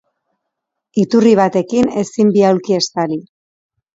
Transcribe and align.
Iturri 1.01 1.33
batekin 1.41 1.91
ezin 2.03 2.33
bi 2.37 2.45
aulki 2.47 2.79
estali. 2.81 3.21